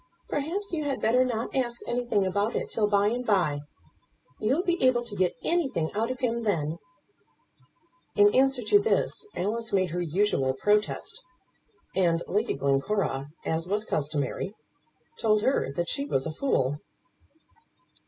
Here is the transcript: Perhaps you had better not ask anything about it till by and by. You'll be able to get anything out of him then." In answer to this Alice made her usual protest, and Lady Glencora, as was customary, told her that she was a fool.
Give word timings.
Perhaps 0.29 0.73
you 0.73 0.83
had 0.83 0.99
better 0.99 1.23
not 1.23 1.55
ask 1.55 1.79
anything 1.85 2.25
about 2.25 2.55
it 2.55 2.71
till 2.71 2.87
by 2.87 3.09
and 3.09 3.23
by. 3.23 3.59
You'll 4.39 4.63
be 4.63 4.81
able 4.83 5.03
to 5.03 5.15
get 5.15 5.35
anything 5.43 5.93
out 5.93 6.09
of 6.09 6.21
him 6.21 6.41
then." 6.41 6.79
In 8.15 8.33
answer 8.33 8.63
to 8.63 8.79
this 8.79 9.27
Alice 9.35 9.71
made 9.71 9.91
her 9.91 10.01
usual 10.01 10.53
protest, 10.55 11.21
and 11.95 12.23
Lady 12.27 12.55
Glencora, 12.55 13.27
as 13.45 13.67
was 13.67 13.85
customary, 13.85 14.55
told 15.19 15.43
her 15.43 15.71
that 15.73 15.87
she 15.87 16.05
was 16.05 16.25
a 16.25 16.33
fool. 16.33 16.79